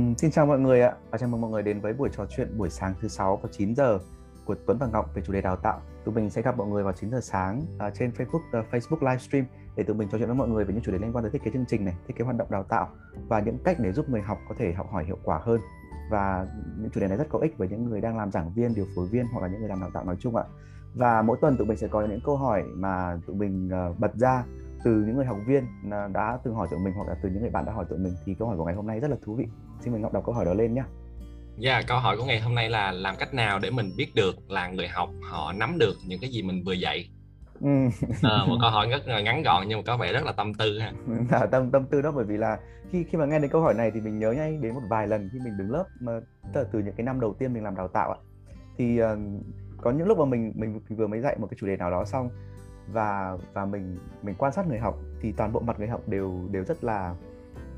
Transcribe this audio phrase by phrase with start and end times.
[0.00, 2.58] Xin chào mọi người ạ và chào mừng mọi người đến với buổi trò chuyện
[2.58, 3.98] buổi sáng thứ sáu vào 9 giờ
[4.44, 5.80] của Tuấn và Ngọc về chủ đề đào tạo.
[6.04, 9.10] Tụi mình sẽ gặp mọi người vào 9 giờ sáng uh, trên Facebook uh, Facebook
[9.10, 9.44] livestream
[9.76, 11.30] để tụi mình trò chuyện với mọi người về những chủ đề liên quan tới
[11.30, 12.88] thiết kế chương trình này, thiết kế hoạt động đào tạo
[13.28, 15.60] và những cách để giúp người học có thể học hỏi hiệu quả hơn.
[16.10, 16.46] Và
[16.78, 18.86] những chủ đề này rất có ích với những người đang làm giảng viên, điều
[18.96, 20.44] phối viên hoặc là những người làm đào tạo nói chung ạ.
[20.94, 24.14] Và mỗi tuần tụi mình sẽ có những câu hỏi mà tụi mình uh, bật
[24.14, 24.44] ra
[24.84, 25.64] từ những người học viên
[26.12, 28.12] đã từng hỏi tụi mình hoặc là từ những người bạn đã hỏi tụi mình
[28.24, 29.46] thì câu hỏi của ngày hôm nay rất là thú vị
[29.80, 30.82] xin mời ngọc đọc câu hỏi đó lên nhé
[31.60, 34.14] Dạ, yeah, câu hỏi của ngày hôm nay là làm cách nào để mình biết
[34.14, 37.10] được là người học họ nắm được những cái gì mình vừa dạy.
[37.60, 37.68] Ừ.
[38.22, 40.54] à, một câu hỏi rất là ngắn gọn nhưng mà có vẻ rất là tâm
[40.54, 40.92] tư ha.
[41.30, 42.58] À, tâm tâm tư đó bởi vì là
[42.90, 45.06] khi khi mà nghe đến câu hỏi này thì mình nhớ ngay đến một vài
[45.06, 46.20] lần khi mình đứng lớp mà
[46.52, 48.18] từ, từ những cái năm đầu tiên mình làm đào tạo ạ.
[48.78, 49.18] Thì uh,
[49.82, 52.04] có những lúc mà mình mình vừa mới dạy một cái chủ đề nào đó
[52.04, 52.30] xong
[52.92, 56.48] và và mình mình quan sát người học thì toàn bộ mặt người học đều
[56.50, 57.14] đều rất là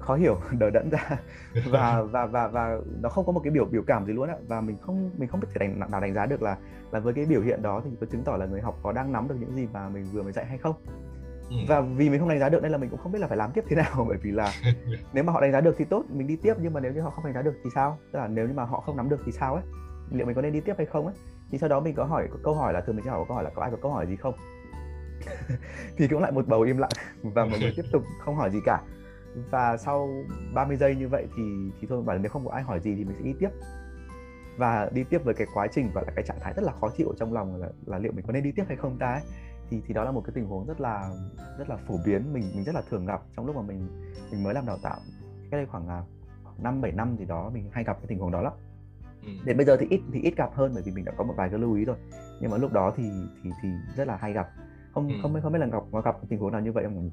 [0.02, 1.08] khó hiểu đờ đẫn ra.
[1.70, 4.36] Và và và và nó không có một cái biểu biểu cảm gì luôn ạ
[4.48, 6.56] và mình không mình không biết thể đánh nào đánh giá được là
[6.92, 9.12] là với cái biểu hiện đó thì có chứng tỏ là người học có đang
[9.12, 10.74] nắm được những gì mà mình vừa mới dạy hay không.
[11.50, 11.56] Ừ.
[11.68, 13.36] và vì mình không đánh giá được nên là mình cũng không biết là phải
[13.36, 14.52] làm tiếp thế nào bởi vì là
[15.12, 16.54] nếu mà họ đánh giá được thì tốt mình đi tiếp.
[16.60, 17.98] Nhưng mà nếu như họ không đánh giá được thì sao?
[18.12, 19.64] Tức là nếu như mà họ không nắm được thì sao ấy?
[20.10, 21.14] Liệu mình có nên đi tiếp hay không ấy?
[21.50, 23.34] Thì sau đó mình có hỏi có câu hỏi là thường mình sẽ hỏi câu
[23.34, 24.34] hỏi là có ai có câu hỏi gì không?
[25.96, 26.90] Thì cũng lại một bầu im lặng.
[27.22, 28.80] Và mọi người tiếp tục không hỏi gì cả
[29.50, 30.08] và sau
[30.54, 31.42] 30 giây như vậy thì
[31.80, 33.48] thì thôi bảo là nếu không có ai hỏi gì thì mình sẽ đi tiếp.
[34.56, 36.90] Và đi tiếp với cái quá trình và là cái trạng thái rất là khó
[36.96, 39.12] chịu ở trong lòng là, là liệu mình có nên đi tiếp hay không ta
[39.12, 39.22] ấy.
[39.70, 41.10] Thì thì đó là một cái tình huống rất là
[41.58, 43.88] rất là phổ biến mình mình rất là thường gặp trong lúc mà mình
[44.30, 45.00] mình mới làm đào tạo.
[45.50, 46.02] Cái đây khoảng à,
[46.58, 48.52] năm bảy năm gì đó mình hay gặp cái tình huống đó lắm.
[49.22, 49.28] Ừ.
[49.44, 51.34] đến bây giờ thì ít thì ít gặp hơn bởi vì mình đã có một
[51.36, 51.96] vài cái lưu ý rồi.
[52.40, 53.10] Nhưng mà lúc đó thì
[53.42, 54.48] thì thì rất là hay gặp.
[54.94, 55.14] Không ừ.
[55.22, 57.10] không biết không biết là gặp có gặp tình huống nào như vậy không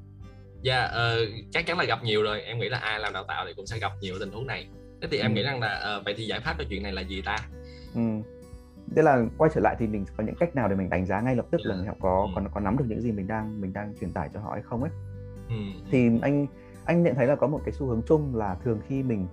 [0.62, 3.24] dạ yeah, uh, chắc chắn là gặp nhiều rồi em nghĩ là ai làm đào
[3.24, 4.66] tạo thì cũng sẽ gặp nhiều tình huống này
[5.02, 5.34] thế thì em ừ.
[5.34, 7.36] nghĩ rằng là uh, vậy thì giải pháp cho chuyện này là gì ta
[7.94, 8.00] ừ.
[8.96, 11.20] Thế là quay trở lại thì mình có những cách nào để mình đánh giá
[11.20, 11.66] ngay lập tức yeah.
[11.66, 12.32] là người học có ừ.
[12.34, 14.62] còn có nắm được những gì mình đang mình đang truyền tải cho họ hay
[14.62, 14.90] không ấy
[15.48, 15.54] ừ.
[15.90, 16.46] thì anh
[16.84, 19.26] anh nhận thấy là có một cái xu hướng chung là thường khi mình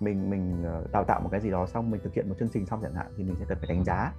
[0.00, 2.48] mình mình ờ, đào tạo một cái gì đó xong mình thực hiện một chương
[2.48, 4.12] trình xong chẳng hạn thì mình sẽ cần phải đánh giá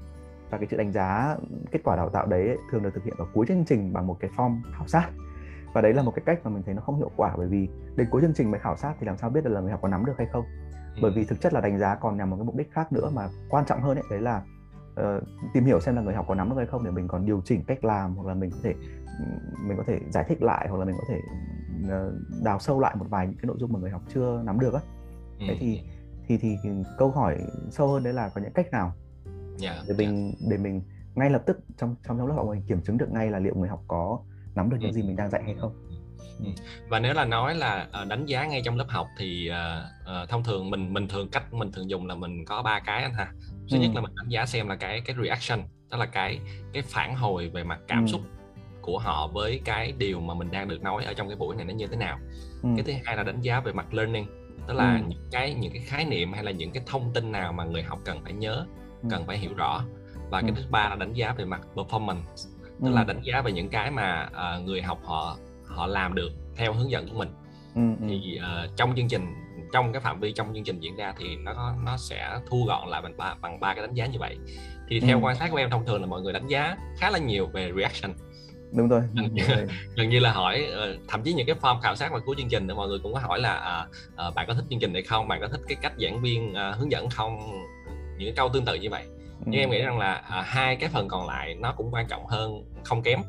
[0.50, 1.36] và cái chữ đánh giá
[1.72, 4.18] kết quả đào tạo đấy thường được thực hiện vào cuối chương trình bằng một
[4.19, 5.09] cái form khảo sát
[5.74, 7.69] và đấy là một cái cách mà mình thấy nó không hiệu quả bởi vì
[7.96, 9.80] đến cuối chương trình mới khảo sát thì làm sao biết được là người học
[9.81, 10.46] có nắm được hay không
[10.96, 11.00] ừ.
[11.02, 13.09] bởi vì thực chất là đánh giá còn nhằm một cái mục đích khác nữa
[13.13, 14.41] mà quan trọng hơn ấy đấy là
[15.00, 17.25] uh, tìm hiểu xem là người học có nắm được hay không để mình còn
[17.25, 18.74] điều chỉnh cách làm hoặc là mình có thể
[19.68, 21.19] mình có thể giải thích lại hoặc là mình có thể
[21.84, 22.13] uh,
[22.44, 24.74] đào sâu lại một vài những cái nội dung mà người học chưa nắm được
[24.74, 24.81] á
[25.40, 25.46] ừ.
[25.47, 25.81] thế thì
[26.28, 26.57] thì thì
[26.97, 27.38] câu hỏi
[27.72, 28.94] sâu hơn đấy là có những cách nào
[29.62, 30.50] yeah, dạ, để mình yeah.
[30.50, 30.81] để mình
[31.16, 33.56] ngay lập tức trong trong trong lớp học mình kiểm chứng được ngay là liệu
[33.56, 34.19] người học có
[34.59, 35.74] nắm được những gì mình đang dạy hay không
[36.90, 40.30] và nếu là nói là uh, đánh giá ngay trong lớp học thì uh, uh,
[40.30, 43.14] thông thường mình mình thường cách mình thường dùng là mình có ba cái anh
[43.14, 43.81] ha thứ ừ.
[43.81, 45.59] nhất là mình đánh giá xem là cái cái reaction
[45.90, 46.40] đó là cái
[46.74, 48.08] cái phản hồi về mặt cảm ừ.
[48.08, 48.22] xúc
[48.81, 51.66] của họ với cái điều mà mình đang được nói ở trong cái buổi này
[51.66, 52.19] nó như thế nào
[52.64, 52.69] ừ.
[52.75, 54.25] cái thứ hai là đánh giá về mặt learning
[54.68, 55.02] đó là ừ.
[55.08, 57.84] những cái những cái khái niệm hay là những cái thông tin nào mà người
[57.84, 58.66] học cần phải nhớ
[59.02, 59.08] ừ.
[59.12, 59.84] cần phải hiểu rõ
[60.30, 62.96] và cái thứ ba là đánh giá về mặt performance tức ừ.
[62.96, 66.74] là đánh giá về những cái mà uh, người học họ họ làm được theo
[66.74, 67.30] hướng dẫn của mình.
[67.76, 68.08] Ừ, ừ.
[68.10, 69.26] thì uh, trong chương trình
[69.74, 72.90] trong cái phạm vi trong chương trình diễn ra thì nó nó sẽ thu gọn
[72.90, 74.38] lại bằng ba bằng ba cái đánh giá như vậy.
[74.90, 75.24] Thì theo ừ.
[75.24, 77.72] quan sát của em thông thường là mọi người đánh giá khá là nhiều về
[77.78, 78.14] reaction.
[78.72, 79.02] Đúng rồi.
[79.14, 79.44] Gần như,
[79.96, 80.68] gần như là hỏi
[81.08, 83.14] thậm chí những cái form khảo sát vào cuối chương trình thì mọi người cũng
[83.14, 85.28] có hỏi là à, à, bạn có thích chương trình này không?
[85.28, 87.38] Bạn có thích cái cách giảng viên à, hướng dẫn không?
[88.18, 89.04] Những câu tương tự như vậy
[89.46, 89.64] nhưng ừ.
[89.64, 92.64] em nghĩ rằng là à, hai cái phần còn lại nó cũng quan trọng hơn
[92.84, 93.20] không kém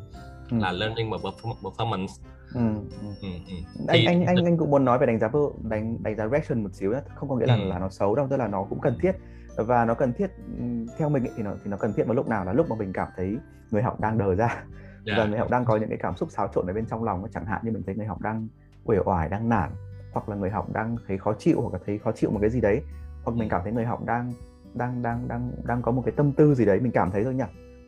[0.51, 0.57] ừ.
[0.61, 1.19] là learning và
[1.63, 2.15] performance
[2.55, 2.61] Ừ.
[3.03, 3.09] Ừ.
[3.23, 3.29] Ừ.
[3.49, 3.85] ừ.
[3.89, 5.31] Anh, anh anh anh cũng muốn nói về đánh giá
[5.63, 7.65] đánh đánh giá reaction một xíu nhé không có nghĩa là ừ.
[7.65, 9.13] là nó xấu đâu tức là nó cũng cần thiết
[9.57, 10.65] và nó cần thiết ừ,
[10.99, 12.93] theo mình thì nó thì nó cần thiết vào lúc nào là lúc mà mình
[12.93, 13.37] cảm thấy
[13.71, 14.67] người học đang đờ ra yeah.
[15.07, 15.15] Dạ.
[15.19, 17.25] và người học đang có những cái cảm xúc xáo trộn ở bên trong lòng
[17.35, 18.49] chẳng hạn như mình thấy người học đang
[18.85, 19.71] uể oải đang nản
[20.13, 22.51] hoặc là người học đang thấy khó chịu hoặc là thấy khó chịu một cái
[22.51, 22.81] gì đấy
[23.25, 23.53] hoặc mình ừ.
[23.53, 24.33] cảm thấy người học đang
[24.75, 27.35] đang đang đang đang có một cái tâm tư gì đấy mình cảm thấy thôi
[27.35, 27.45] nhỉ?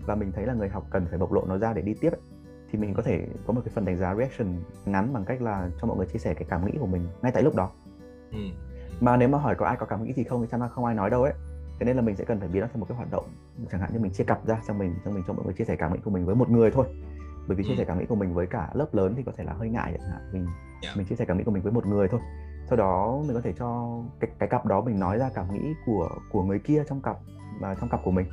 [0.06, 2.11] Và mình thấy là người học cần phải bộc lộ nó ra để đi tiếp
[2.11, 2.20] ấy.
[2.70, 4.49] thì mình có thể có một cái phần đánh giá reaction
[4.87, 7.32] ngắn bằng cách là cho mọi người chia sẻ cái cảm nghĩ của mình ngay
[7.32, 7.70] tại lúc đó.
[8.31, 8.38] Ừ.
[9.00, 10.84] mà nếu mà hỏi có ai có cảm nghĩ gì không thì chắc là không
[10.84, 11.32] ai nói đâu ấy.
[11.79, 13.25] Thế nên là mình sẽ cần phải biến nó thành một cái hoạt động
[13.70, 15.64] chẳng hạn như mình chia cặp ra xong mình xong mình cho mọi người chia
[15.64, 16.87] sẻ cảm nghĩ của mình với một người thôi.
[17.49, 19.44] Bởi vì chia sẻ cảm nghĩ của mình với cả lớp lớn thì có thể
[19.44, 20.20] là hơi ngại chẳng hạn.
[20.32, 20.46] Mình
[20.82, 20.96] yeah.
[20.96, 22.20] mình chia sẻ cảm nghĩ của mình với một người thôi
[22.69, 25.75] sau đó mình có thể cho cái, cái cặp đó mình nói ra cảm nghĩ
[25.87, 27.17] của của người kia trong cặp
[27.61, 28.26] và trong cặp của mình.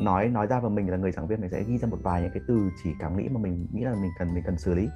[0.00, 2.22] Nói nói ra và mình là người giảng viên mình sẽ ghi ra một vài
[2.22, 4.74] những cái từ chỉ cảm nghĩ mà mình nghĩ là mình cần mình cần xử
[4.74, 4.88] lý.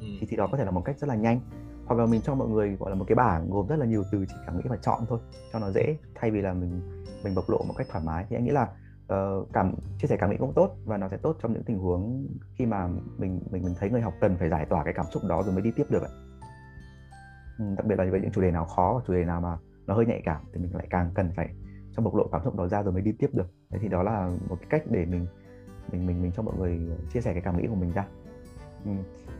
[0.00, 0.06] Ừ.
[0.20, 1.40] thì thì đó có thể là một cách rất là nhanh.
[1.86, 4.02] Hoặc là mình cho mọi người gọi là một cái bảng gồm rất là nhiều
[4.12, 5.18] từ chỉ cảm nghĩ và chọn thôi
[5.52, 6.80] cho nó dễ thay vì là mình
[7.24, 8.24] mình bộc lộ một cách thoải mái.
[8.28, 8.68] Thì anh nghĩ là
[9.12, 11.78] uh, cảm chia sẻ cảm nghĩ cũng tốt và nó sẽ tốt trong những tình
[11.78, 12.26] huống
[12.58, 12.88] khi mà
[13.18, 15.52] mình mình mình thấy người học cần phải giải tỏa cái cảm xúc đó rồi
[15.52, 16.10] mới đi tiếp được ấy.
[17.58, 19.56] Ừ, đặc biệt là với những chủ đề nào khó và chủ đề nào mà
[19.86, 21.48] nó hơi nhạy cảm thì mình lại càng cần phải
[21.96, 23.46] cho bộc lộ cảm xúc đó ra rồi mới đi tiếp được.
[23.70, 25.26] Thế thì đó là một cái cách để mình
[25.92, 26.80] mình mình mình cho mọi người
[27.12, 28.04] chia sẻ cái cảm nghĩ của mình ra.
[28.84, 28.90] Ừ.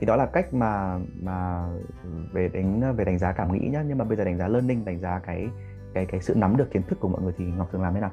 [0.01, 1.69] thì đó là cách mà mà
[2.33, 3.83] về đánh về đánh giá cảm nghĩ nhá.
[3.87, 5.49] Nhưng mà bây giờ đánh giá learning đánh giá cái
[5.95, 8.01] cái cái sự nắm được kiến thức của mọi người thì ngọc thường làm thế
[8.01, 8.13] nào?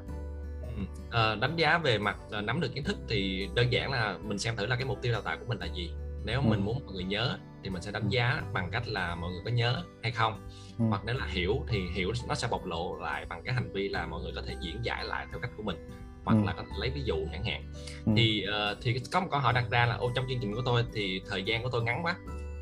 [1.10, 4.38] À, đánh giá về mặt ờ, nắm được kiến thức thì đơn giản là mình
[4.38, 6.44] xem thử là cái mục tiêu đào tạo của mình là gì nếu ừ.
[6.46, 9.40] mình muốn mọi người nhớ thì mình sẽ đánh giá bằng cách là mọi người
[9.44, 10.48] có nhớ hay không
[10.78, 10.84] ừ.
[10.88, 13.88] hoặc nếu là hiểu thì hiểu nó sẽ bộc lộ lại bằng cái hành vi
[13.88, 15.88] là mọi người có thể diễn giải lại theo cách của mình
[16.24, 16.46] hoặc ừ.
[16.46, 17.72] là có thể lấy ví dụ chẳng hạn
[18.06, 18.12] ừ.
[18.16, 20.62] thì uh, thì có một câu hỏi đặt ra là ô trong chương trình của
[20.64, 22.16] tôi thì thời gian của tôi ngắn quá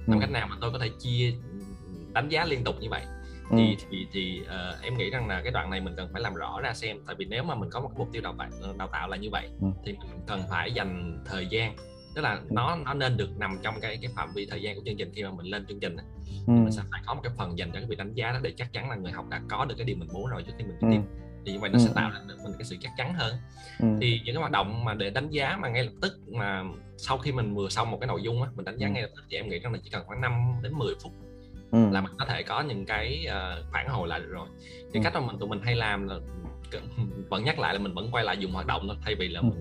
[0.06, 0.20] làm ừ.
[0.20, 1.32] cách nào mà tôi có thể chia
[2.12, 3.03] đánh giá liên tục như vậy
[3.50, 3.56] ừ.
[3.56, 6.35] thì thì thì uh, em nghĩ rằng là cái đoạn này mình cần phải làm
[6.35, 8.49] rõ ra xem tại vì nếu mà mình có một mục tiêu đào tạo
[8.79, 9.67] đào tạo là như vậy ừ.
[9.85, 11.76] thì mình cần phải dành thời gian
[12.14, 14.82] tức là nó nó nên được nằm trong cái cái phạm vi thời gian của
[14.85, 15.97] chương trình khi mà mình lên chương trình
[16.47, 16.53] ừ.
[16.53, 18.53] mình sẽ phải có một cái phần dành cho cái việc đánh giá đó để
[18.56, 20.64] chắc chắn là người học đã có được cái điều mình muốn rồi trước khi
[20.64, 20.93] mình đi ừ.
[20.93, 21.85] tiếp thì như vậy nó ừ.
[21.85, 23.35] sẽ tạo ra được mình cái sự chắc chắn hơn
[23.81, 23.87] ừ.
[24.00, 26.64] thì những cái hoạt động mà để đánh giá mà ngay lập tức mà
[26.97, 28.93] sau khi mình vừa xong một cái nội dung á mình đánh giá ừ.
[28.93, 30.32] ngay lập tức thì em nghĩ rằng là chỉ cần khoảng 5
[30.62, 31.12] đến 10 phút
[31.73, 31.79] ừ.
[31.91, 34.49] là mình có thể có những cái uh, phản hồi lại được rồi
[34.93, 35.05] thì ừ.
[35.05, 36.17] cách mà mình tụi mình hay làm là
[37.31, 39.41] vẫn nhắc lại là mình vẫn quay lại dùng hoạt động thôi thay vì là
[39.41, 39.45] ừ.
[39.45, 39.61] mình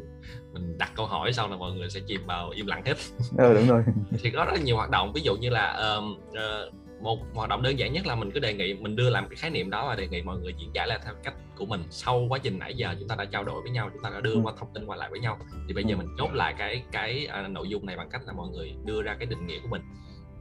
[0.53, 2.97] mình đặt câu hỏi sau là mọi người sẽ chìm vào im lặng hết
[3.37, 3.83] ừ, đúng rồi
[4.23, 7.49] thì có rất là nhiều hoạt động ví dụ như là uh, uh, một hoạt
[7.49, 9.69] động đơn giản nhất là mình cứ đề nghị mình đưa làm cái khái niệm
[9.69, 12.39] đó và đề nghị mọi người diễn giải lại theo cách của mình sau quá
[12.39, 14.39] trình nãy giờ chúng ta đã trao đổi với nhau chúng ta đã đưa ừ.
[14.43, 15.97] qua thông tin qua lại với nhau thì bây giờ ừ.
[15.97, 19.01] mình chốt lại cái cái uh, nội dung này bằng cách là mọi người đưa
[19.01, 19.81] ra cái định nghĩa của mình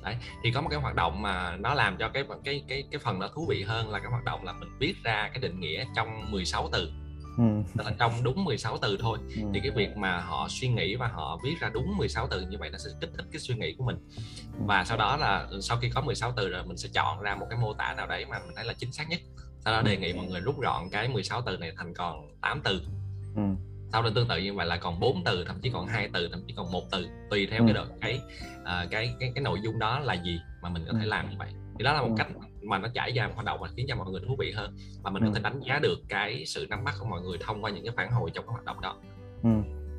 [0.02, 2.98] đấy thì có một cái hoạt động mà nó làm cho cái cái cái cái
[2.98, 5.60] phần nó thú vị hơn là cái hoạt động là mình viết ra cái định
[5.60, 6.90] nghĩa trong 16 từ.
[7.38, 7.44] Ừ.
[7.84, 9.18] là trong đúng 16 từ thôi.
[9.36, 9.42] Ừ.
[9.54, 12.58] thì cái việc mà họ suy nghĩ và họ viết ra đúng 16 từ như
[12.58, 13.96] vậy nó sẽ kích thích cái suy nghĩ của mình.
[14.58, 14.62] Ừ.
[14.66, 17.46] và sau đó là sau khi có 16 từ rồi mình sẽ chọn ra một
[17.50, 19.20] cái mô tả nào đấy mà mình thấy là chính xác nhất.
[19.64, 22.60] Sau đó đề nghị mọi người rút gọn cái 16 từ này thành còn 8
[22.64, 22.82] từ.
[23.36, 23.42] Ừ
[23.92, 26.28] sau đó tương tự như vậy là còn 4 từ thậm chí còn hai từ
[26.32, 27.64] thậm chí còn một từ tùy theo ừ.
[27.66, 28.20] cái độ cái,
[28.60, 31.36] uh, cái cái cái nội dung đó là gì mà mình có thể làm như
[31.38, 31.48] vậy
[31.78, 32.14] thì đó là một ừ.
[32.18, 32.28] cách
[32.62, 35.10] mà nó trải ra hoạt động và khiến cho mọi người thú vị hơn và
[35.10, 35.28] mình ừ.
[35.28, 37.84] có thể đánh giá được cái sự nắm bắt của mọi người thông qua những
[37.84, 38.96] cái phản hồi trong cái hoạt động đó
[39.42, 39.50] ừ.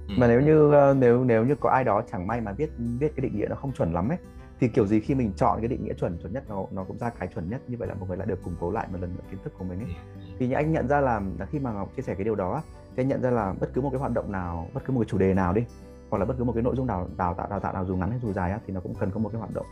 [0.07, 0.13] Ừ.
[0.17, 3.11] mà nếu như ờ, nếu nếu như có ai đó chẳng may mà viết viết
[3.15, 4.17] cái định nghĩa nó không chuẩn lắm ấy
[4.59, 6.97] thì kiểu gì khi mình chọn cái định nghĩa chuẩn chuẩn nhất nó nó cũng
[6.97, 8.97] ra cái chuẩn nhất như vậy là mọi người lại được củng cố lại một
[9.01, 10.21] lần nữa kiến thức của mình ấy ừ.
[10.39, 11.21] thì như anh nhận ra là
[11.51, 12.63] khi mà ngọc chia sẻ cái điều đó
[12.95, 15.09] anh nhận ra là bất cứ một cái hoạt động nào bất cứ một cái
[15.09, 15.61] chủ đề nào đi
[16.09, 17.95] hoặc là bất cứ một cái nội dung đào đào tạo đào tạo nào dù
[17.95, 19.65] ngắn hay dù dài á, thì nó cũng cần có một cái hoạt động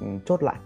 [0.00, 0.56] ừ, chốt lại.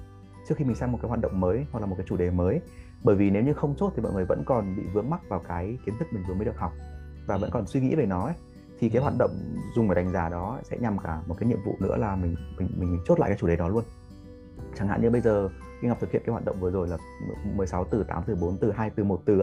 [0.49, 2.31] Trước khi mình sang một cái hoạt động mới hoặc là một cái chủ đề
[2.31, 2.61] mới.
[3.05, 5.43] Bởi vì nếu như không chốt thì mọi người vẫn còn bị vướng mắc vào
[5.49, 6.73] cái kiến thức mình vừa mới được học
[7.27, 8.35] và vẫn còn suy nghĩ về nó ấy.
[8.79, 9.31] thì cái hoạt động
[9.75, 12.37] dùng để đánh giá đó sẽ nhằm cả một cái nhiệm vụ nữa là mình
[12.59, 13.85] mình mình, mình chốt lại cái chủ đề đó luôn.
[14.75, 15.49] Chẳng hạn như bây giờ
[15.81, 16.99] khi Ngọc thực hiện cái hoạt động vừa rồi là
[17.57, 19.43] 16 từ 8 từ 4 từ 2 từ 1 từ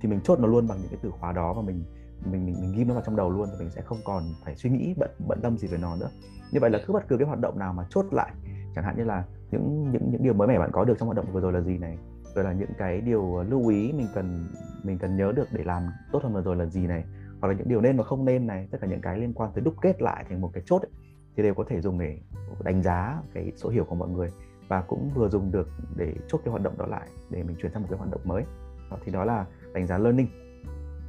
[0.00, 1.84] thì mình chốt nó luôn bằng những cái từ khóa đó và mình
[2.24, 4.56] mình mình, mình ghim nó vào trong đầu luôn thì mình sẽ không còn phải
[4.56, 6.10] suy nghĩ bận bận tâm gì về nó nữa.
[6.52, 8.32] Như vậy là cứ bất cứ cái hoạt động nào mà chốt lại
[8.74, 11.16] chẳng hạn như là những những những điều mới mẻ bạn có được trong hoạt
[11.16, 11.98] động vừa rồi là gì này
[12.34, 14.48] rồi là những cái điều ờ, lưu ý mình cần
[14.82, 17.04] mình cần nhớ được để làm tốt hơn vừa rồi là gì này
[17.40, 19.52] hoặc là những điều nên và không nên này tất cả những cái liên quan
[19.54, 20.90] tới đúc kết lại thành một cái chốt ấy,
[21.36, 22.18] thì đều có thể dùng để
[22.64, 24.28] đánh giá cái số hiểu của mọi người
[24.68, 27.72] và cũng vừa dùng được để chốt cái hoạt động đó lại để mình chuyển
[27.72, 28.44] sang một cái hoạt động mới.
[28.90, 30.28] Đó, thì đó là đánh giá learning.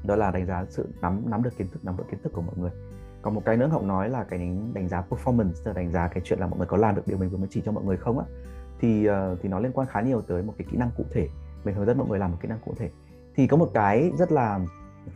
[0.03, 2.41] Đó là đánh giá sự nắm nắm được kiến thức nắm được kiến thức của
[2.41, 2.71] mọi người.
[3.21, 4.39] Còn một cái nữa hậu nói là cái
[4.73, 7.17] đánh giá performance là đánh giá cái chuyện là mọi người có làm được điều
[7.17, 8.25] mình vừa mới chỉ cho mọi người không á
[8.81, 11.27] thì ờ, thì nó liên quan khá nhiều tới một cái kỹ năng cụ thể.
[11.63, 12.89] Mình hướng dẫn mọi người làm một kỹ năng cụ thể.
[13.35, 14.59] Thì có một cái rất là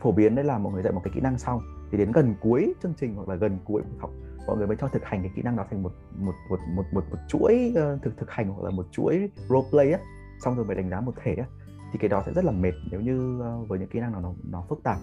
[0.00, 1.60] phổ biến đấy là mọi người dạy một cái kỹ năng xong
[1.90, 4.10] thì đến gần cuối chương trình hoặc là gần cuối học
[4.46, 6.84] mọi người mới cho thực hành cái kỹ năng đó thành một một một một
[6.92, 9.98] một, một chuỗi ờ, thực thực hành hoặc là một chuỗi role play á.
[10.44, 11.46] Xong rồi mới đánh giá một thể á
[11.92, 14.20] thì cái đó sẽ rất là mệt nếu như ờ, với những kỹ năng nào
[14.20, 14.98] nó, nó phức tạp.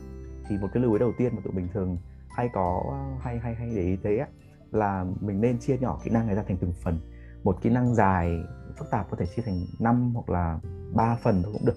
[0.50, 1.98] Thì một cái lưu ý đầu tiên mà tụi mình thường
[2.30, 4.28] hay có ờ, hay hay hay để ý thế á,
[4.72, 7.00] là mình nên chia nhỏ kỹ năng này ra thành từng phần.
[7.44, 8.44] Một kỹ năng dài
[8.78, 10.60] phức tạp có thể chia thành 5 hoặc là
[10.94, 11.76] 3 phần thôi cũng được.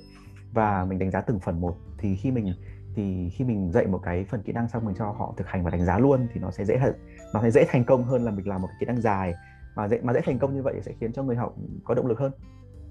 [0.52, 1.76] Và mình đánh giá từng phần một.
[1.98, 2.54] Thì khi mình
[2.94, 5.64] thì khi mình dạy một cái phần kỹ năng xong mình cho họ thực hành
[5.64, 6.78] và đánh giá luôn thì nó sẽ dễ
[7.34, 9.34] nó sẽ dễ thành công hơn là mình làm một cái kỹ năng dài.
[9.76, 12.06] Mà dễ mà dễ thành công như vậy sẽ khiến cho người học có động
[12.06, 12.32] lực hơn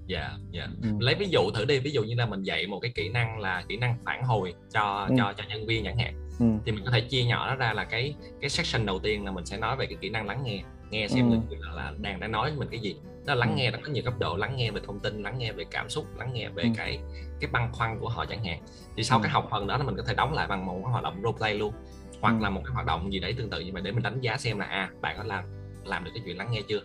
[0.06, 0.70] dạ yeah, dạ yeah.
[0.82, 0.88] ừ.
[1.00, 3.38] lấy ví dụ thử đi ví dụ như là mình dạy một cái kỹ năng
[3.38, 5.14] là kỹ năng phản hồi cho ừ.
[5.18, 6.46] cho cho nhân viên chẳng hạn ừ.
[6.64, 9.32] thì mình có thể chia nhỏ nó ra là cái cái section đầu tiên là
[9.32, 11.56] mình sẽ nói về cái kỹ năng lắng nghe nghe xem ừ.
[11.60, 12.96] là, là đang đang nói với mình cái gì
[13.26, 13.56] nó lắng ừ.
[13.56, 15.88] nghe nó có nhiều cấp độ lắng nghe về thông tin lắng nghe về cảm
[15.88, 16.68] xúc lắng nghe về ừ.
[16.76, 16.98] cái
[17.40, 18.62] cái băn khoăn của họ chẳng hạn
[18.96, 19.22] thì sau ừ.
[19.22, 21.20] cái học phần đó là mình có thể đóng lại bằng một cái hoạt động
[21.22, 21.74] role play luôn
[22.20, 22.42] hoặc ừ.
[22.42, 24.36] là một cái hoạt động gì đấy tương tự như vậy để mình đánh giá
[24.36, 25.44] xem là à bạn có làm
[25.84, 26.80] làm được cái chuyện lắng nghe chưa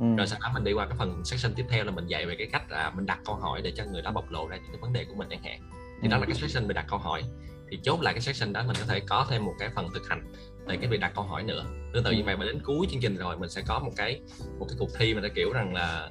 [0.00, 0.06] ừ.
[0.16, 2.34] rồi sau đó mình đi qua cái phần section tiếp theo là mình dạy về
[2.38, 4.72] cái cách là mình đặt câu hỏi để cho người đó bộc lộ ra những
[4.72, 5.60] cái vấn đề của mình chẳng hạn
[6.02, 6.10] thì ừ.
[6.10, 7.22] đó là cái section về đặt câu hỏi
[7.70, 10.08] thì chốt lại cái section đó mình có thể có thêm một cái phần thực
[10.08, 10.32] hành
[10.66, 13.00] về cái việc đặt câu hỏi nữa tương tự như vậy mà đến cuối chương
[13.00, 14.20] trình rồi mình sẽ có một cái
[14.58, 16.10] một cái cuộc thi mà ta kiểu rằng là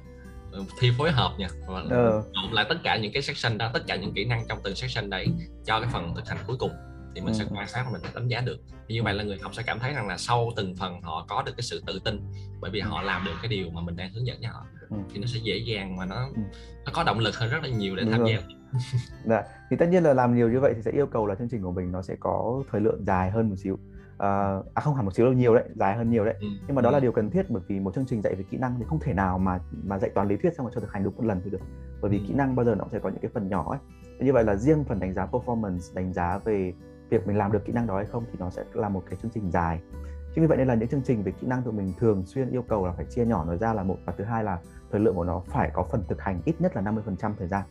[0.52, 2.22] ờ, thi phối hợp nha và ừ.
[2.52, 5.10] lại tất cả những cái section đó tất cả những kỹ năng trong từng section
[5.10, 5.26] đấy
[5.66, 6.70] cho cái phần thực hành cuối cùng
[7.14, 7.38] thì mình ừ.
[7.38, 8.56] sẽ quan sát và mình sẽ đánh giá được
[8.88, 11.42] như vậy là người học sẽ cảm thấy rằng là sau từng phần họ có
[11.42, 12.20] được cái sự tự tin
[12.60, 14.96] bởi vì họ làm được cái điều mà mình đang hướng dẫn cho họ ừ.
[15.14, 16.42] thì nó sẽ dễ dàng mà nó ừ.
[16.84, 18.30] nó có động lực hơn rất là nhiều để Đúng tham rồi.
[18.32, 18.40] gia
[19.24, 19.42] dạ.
[19.70, 21.62] thì tất nhiên là làm nhiều như vậy thì sẽ yêu cầu là chương trình
[21.62, 23.78] của mình nó sẽ có thời lượng dài hơn một xíu
[24.18, 26.46] à, à không hẳn một xíu đâu nhiều đấy dài hơn nhiều đấy ừ.
[26.66, 28.56] nhưng mà đó là điều cần thiết bởi vì một chương trình dạy về kỹ
[28.56, 30.92] năng thì không thể nào mà mà dạy toàn lý thuyết xong rồi cho thực
[30.92, 31.60] hành đúng một lần thì được
[32.00, 32.24] bởi vì ừ.
[32.28, 33.78] kỹ năng bao giờ nó sẽ có những cái phần nhỏ ấy
[34.20, 36.72] như vậy là riêng phần đánh giá performance đánh giá về
[37.10, 39.18] việc mình làm được kỹ năng đó hay không thì nó sẽ là một cái
[39.22, 39.80] chương trình dài.
[40.34, 42.50] Chính vì vậy nên là những chương trình về kỹ năng tụi mình thường xuyên
[42.50, 44.58] yêu cầu là phải chia nhỏ nó ra là một và thứ hai là
[44.90, 47.62] thời lượng của nó phải có phần thực hành ít nhất là 50% thời gian.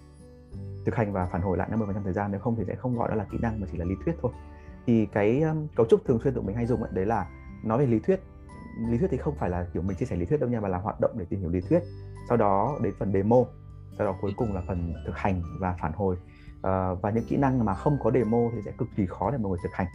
[0.85, 3.09] Thực hành và phản hồi lại 50% thời gian nếu không thì sẽ không gọi
[3.09, 4.31] đó là kỹ năng mà chỉ là lý thuyết thôi.
[4.85, 7.27] Thì cái um, cấu trúc thường xuyên tụi mình hay dùng ấy, đấy là
[7.63, 8.19] nói về lý thuyết.
[8.89, 10.67] Lý thuyết thì không phải là kiểu mình chia sẻ lý thuyết đâu nha mà
[10.67, 11.79] là hoạt động để tìm hiểu lý thuyết.
[12.29, 13.45] Sau đó đến phần demo
[13.97, 16.17] sau đó cuối cùng là phần thực hành và phản hồi
[16.67, 19.38] uh, và những kỹ năng mà không có demo thì sẽ cực kỳ khó để
[19.38, 19.88] mọi người thực hành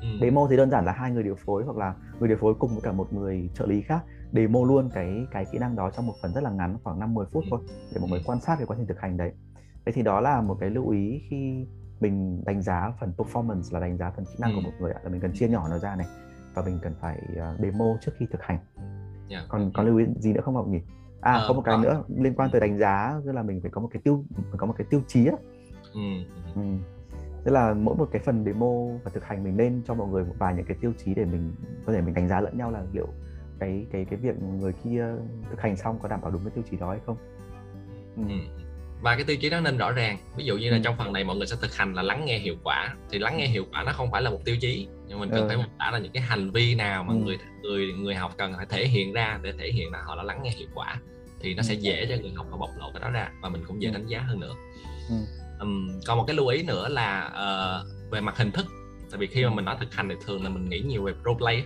[0.00, 0.08] ừ.
[0.20, 2.70] demo thì đơn giản là hai người điều phối hoặc là người điều phối cùng
[2.70, 6.06] với cả một người trợ lý khác demo luôn cái cái kỹ năng đó trong
[6.06, 7.48] một phần rất là ngắn khoảng 5 10 phút ừ.
[7.50, 7.60] thôi
[7.94, 9.32] để mọi người quan sát cái quá trình thực hành đấy.
[9.86, 11.66] Thế thì đó là một cái lưu ý khi
[12.00, 14.56] mình đánh giá phần performance là đánh giá phần kỹ năng ừ.
[14.56, 16.06] của một người là mình cần chia nhỏ nó ra này
[16.54, 18.58] và mình cần phải uh, demo trước khi thực hành.
[19.28, 19.44] Yeah.
[19.48, 20.80] Còn còn lưu ý gì nữa không Ngọc nhỉ?
[21.20, 23.70] À ờ, có một cái nữa liên quan tới đánh giá tức là mình phải
[23.70, 24.24] có một cái tiêu
[24.56, 25.36] có một cái tiêu chí á.
[25.94, 26.00] Ừ.
[26.54, 26.62] ừ.
[27.44, 28.70] Tức là mỗi một cái phần demo
[29.04, 31.24] và thực hành mình nên cho mọi người một vài những cái tiêu chí để
[31.24, 31.54] mình
[31.86, 33.08] có thể mình đánh giá lẫn nhau là liệu
[33.58, 35.06] cái cái cái việc người kia
[35.50, 37.16] thực hành xong có đảm bảo đúng cái tiêu chí đó hay không.
[38.16, 38.22] Ừ.
[38.28, 38.64] Ừ
[39.04, 40.80] và cái tiêu chí đó nên rõ ràng ví dụ như là ừ.
[40.84, 43.36] trong phần này mọi người sẽ thực hành là lắng nghe hiệu quả thì lắng
[43.36, 45.48] nghe hiệu quả nó không phải là một tiêu chí nhưng mình cần ừ.
[45.48, 47.18] phải mô tả là những cái hành vi nào mà ừ.
[47.24, 50.22] người người người học cần phải thể hiện ra để thể hiện là họ đã
[50.22, 51.00] lắng nghe hiệu quả
[51.40, 53.62] thì nó sẽ dễ cho người học họ bộc lộ cái đó ra và mình
[53.66, 54.54] cũng dễ đánh giá hơn nữa
[55.08, 55.14] ừ.
[55.60, 58.66] Um, còn một cái lưu ý nữa là uh, về mặt hình thức.
[59.10, 61.12] Tại vì khi mà mình nói thực hành thì thường là mình nghĩ nhiều về
[61.24, 61.64] role play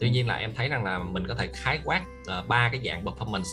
[0.00, 2.72] tuy nhiên là em thấy rằng là mình có thể khái quát ờ, ba uh,
[2.72, 3.48] cái dạng performance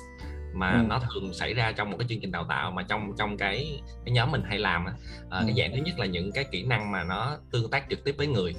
[0.53, 0.85] mà ừ.
[0.89, 3.81] nó thường xảy ra trong một cái chương trình đào tạo mà trong trong cái
[4.05, 4.93] cái nhóm mình hay làm à,
[5.29, 5.43] ừ.
[5.47, 8.15] cái dạng thứ nhất là những cái kỹ năng mà nó tương tác trực tiếp
[8.17, 8.55] với người.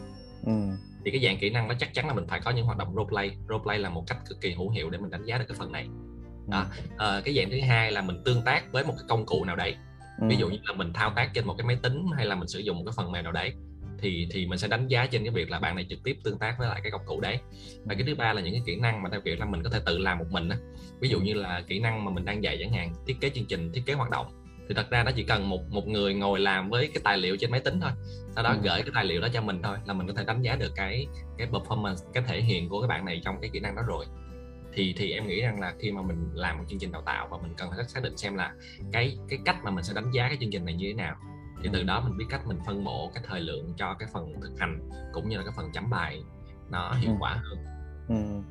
[0.46, 0.52] Ừ.
[1.04, 2.94] thì cái dạng kỹ năng đó chắc chắn là mình phải có những hoạt động
[2.94, 5.38] role play role play là một cách cực kỳ hữu hiệu để mình đánh giá
[5.38, 5.88] được cái phần này.
[6.48, 6.66] Đó.
[6.98, 9.56] À, cái dạng thứ hai là mình tương tác với một cái công cụ nào
[9.56, 9.76] đấy
[10.18, 10.26] ừ.
[10.28, 12.48] ví dụ như là mình thao tác trên một cái máy tính hay là mình
[12.48, 13.52] sử dụng một cái phần mềm nào đấy
[13.98, 16.38] thì thì mình sẽ đánh giá trên cái việc là bạn này trực tiếp tương
[16.38, 17.38] tác với lại cái công cụ đấy
[17.84, 19.70] và cái thứ ba là những cái kỹ năng mà theo kiểu là mình có
[19.70, 20.56] thể tự làm một mình đó.
[21.00, 23.44] ví dụ như là kỹ năng mà mình đang dạy chẳng hạn thiết kế chương
[23.44, 24.26] trình thiết kế hoạt động
[24.68, 27.36] thì thật ra nó chỉ cần một một người ngồi làm với cái tài liệu
[27.36, 27.90] trên máy tính thôi
[28.34, 28.58] sau đó ừ.
[28.62, 30.72] gửi cái tài liệu đó cho mình thôi là mình có thể đánh giá được
[30.76, 31.06] cái
[31.38, 34.04] cái performance cái thể hiện của các bạn này trong cái kỹ năng đó rồi
[34.72, 37.28] thì thì em nghĩ rằng là khi mà mình làm một chương trình đào tạo
[37.30, 38.54] và mình cần phải xác định xem là
[38.92, 41.16] cái cái cách mà mình sẽ đánh giá cái chương trình này như thế nào
[41.62, 44.40] thì từ đó mình biết cách mình phân bổ cái thời lượng cho cái phần
[44.42, 46.24] thực hành cũng như là cái phần chấm bài
[46.70, 47.16] nó hiệu ừ.
[47.20, 47.58] quả hơn
[48.08, 48.42] ừ.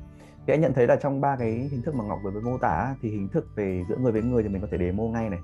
[0.46, 2.58] thì anh nhận thấy là trong ba cái hình thức mà ngọc vừa mới mô
[2.58, 5.30] tả thì hình thức về giữa người với người thì mình có thể demo ngay
[5.30, 5.40] này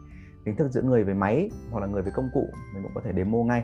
[0.46, 3.00] hình thức giữa người với máy hoặc là người với công cụ mình cũng có
[3.04, 3.62] thể demo ngay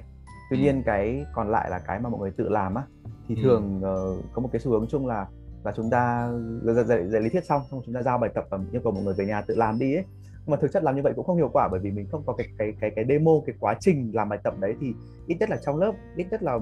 [0.51, 0.63] tuy ừ.
[0.63, 2.83] nhiên cái còn lại là cái mà mọi người tự làm á
[3.29, 3.43] thì ừ.
[3.43, 5.27] thường uh, có một cái xu hướng chung là
[5.65, 6.31] là chúng ta
[6.63, 8.93] dạy, dạy, dạy lý thuyết xong xong chúng ta giao bài tập và yêu cầu
[8.93, 10.05] mọi người về nhà tự làm đi ấy
[10.47, 12.33] mà thực chất làm như vậy cũng không hiệu quả bởi vì mình không có
[12.33, 14.95] cái cái cái cái demo cái quá trình làm bài tập đấy thì
[15.27, 16.59] ít nhất là trong lớp ít nhất là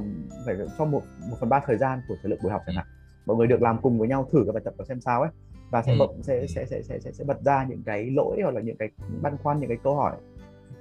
[0.46, 2.86] phải trong một một phần ba thời gian của thời lượng buổi học chẳng hạn
[3.26, 5.30] mọi người được làm cùng với nhau thử cái bài tập và xem sao ấy
[5.70, 6.06] và sẽ, ừ.
[6.22, 8.90] sẽ, sẽ, sẽ sẽ sẽ sẽ bật ra những cái lỗi hoặc là những cái
[9.22, 10.16] băn khoăn những cái câu hỏi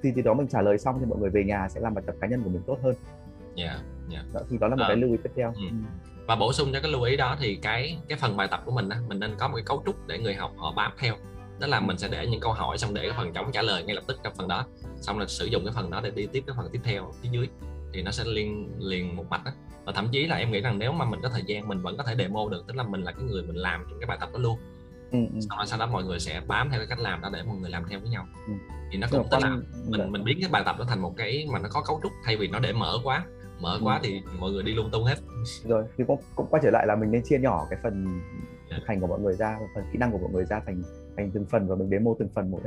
[0.04, 2.04] thì từ đó mình trả lời xong thì mọi người về nhà sẽ làm bài
[2.08, 2.96] tập cá nhân của mình tốt hơn.
[3.56, 4.26] Yeah, yeah.
[4.34, 5.54] Đó, thì đó là một à, cái lưu ý tiếp theo.
[5.56, 5.76] Ừ.
[6.32, 6.36] ừ.
[6.36, 8.72] Và bổ sung cho cái lưu ý đó thì cái cái phần bài tập của
[8.72, 11.16] mình á, mình nên có một cái cấu trúc để người học họ bám theo.
[11.60, 13.84] Đó là mình sẽ để những câu hỏi xong để cái phần trống trả lời
[13.84, 14.66] ngay lập tức trong phần đó.
[14.96, 17.30] Xong là sử dụng cái phần đó để đi tiếp cái phần tiếp theo phía
[17.32, 17.48] dưới.
[17.94, 19.52] Thì nó sẽ liên liền một mạch đó
[19.86, 21.98] và thậm chí là em nghĩ rằng nếu mà mình có thời gian mình vẫn
[21.98, 22.64] có thể demo được.
[22.68, 24.60] Tức là mình là cái người mình làm trong cái bài tập đó luôn.
[25.12, 25.40] Ừ, ừ.
[25.50, 27.58] sau đó sau đó mọi người sẽ bám theo cái cách làm đó để mọi
[27.58, 28.28] người làm theo với nhau.
[28.48, 28.54] Ừ.
[28.92, 29.58] thì nó cũng tức là
[29.88, 32.12] mình mình biến cái bài tập đó thành một cái mà nó có cấu trúc
[32.26, 33.26] thay vì nó để mở quá
[33.62, 35.16] mở quá thì mọi người đi lung tung hết.
[35.64, 38.22] Rồi thì cũng cũng quay trở lại là mình nên chia nhỏ cái phần
[38.70, 40.82] thực hành của mọi người ra phần kỹ năng của mọi người ra thành
[41.18, 42.60] thành từng phần và mình demo từng phần một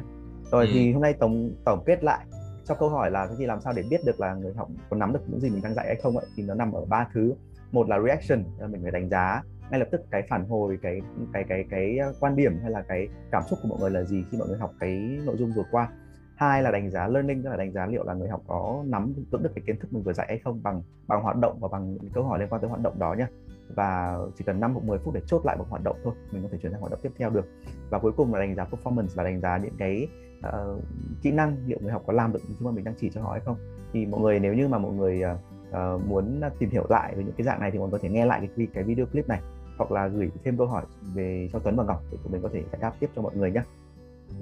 [0.50, 0.70] rồi ừ.
[0.74, 2.26] thì hôm nay tổng tổng kết lại
[2.64, 4.96] cho câu hỏi là cái gì làm sao để biết được là người học có
[4.96, 7.06] nắm được những gì mình đang dạy hay không ấy thì nó nằm ở ba
[7.14, 7.34] thứ.
[7.72, 11.00] Một là reaction mình phải đánh giá ngay lập tức cái phản hồi cái
[11.32, 14.24] cái cái cái quan điểm hay là cái cảm xúc của mọi người là gì
[14.30, 15.88] khi mọi người học cái nội dung vừa qua
[16.36, 19.14] hai là đánh giá learning tức là đánh giá liệu là người học có nắm
[19.30, 21.68] vững được cái kiến thức mình vừa dạy hay không bằng bằng hoạt động và
[21.68, 23.26] bằng những câu hỏi liên quan tới hoạt động đó nhé
[23.74, 26.42] và chỉ cần 5 hoặc 10 phút để chốt lại một hoạt động thôi mình
[26.42, 27.46] có thể chuyển sang hoạt động tiếp theo được.
[27.90, 30.08] Và cuối cùng là đánh giá performance và đánh giá những cái
[30.48, 30.82] uh,
[31.22, 33.30] kỹ năng liệu người học có làm được những mà mình đang chỉ cho họ
[33.32, 33.56] hay không.
[33.92, 35.22] Thì mọi người nếu như mà mọi người
[35.70, 38.08] uh, muốn tìm hiểu lại về những cái dạng này thì mọi người có thể
[38.08, 39.40] nghe lại cái cái video clip này
[39.78, 42.48] hoặc là gửi thêm câu hỏi về cho Tuấn và Ngọc để tụi mình có
[42.52, 43.62] thể giải đáp tiếp cho mọi người nhé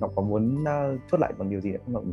[0.00, 2.04] Ngọc có muốn uh, chốt lại bằng điều gì nữa không Ngọc?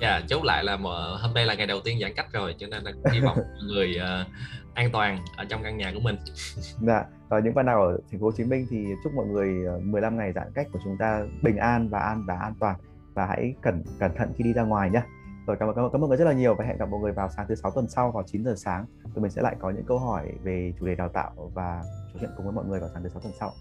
[0.00, 0.76] Dạ, chốt lại là
[1.22, 3.64] hôm nay là ngày đầu tiên giãn cách rồi cho nên là hy vọng mọi
[3.68, 4.26] người uh,
[4.74, 6.16] an toàn ở trong căn nhà của mình.
[6.80, 9.80] Dạ, và những bạn nào ở thành phố Hồ Chí Minh thì chúc mọi người
[9.82, 12.76] 15 ngày giãn cách của chúng ta bình an và an và an toàn
[13.14, 15.02] và hãy cẩn cẩn thận khi đi ra ngoài nhé.
[15.46, 17.12] Rồi cảm ơn, cảm ơn mọi người rất là nhiều và hẹn gặp mọi người
[17.12, 18.86] vào sáng thứ sáu tuần sau vào 9 giờ sáng.
[19.14, 21.82] Tụi mình sẽ lại có những câu hỏi về chủ đề đào tạo và
[22.12, 23.52] trò chuyện cùng với mọi người vào sáng thứ sáu tuần sau.